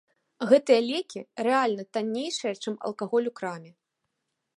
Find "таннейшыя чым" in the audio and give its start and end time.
1.97-2.73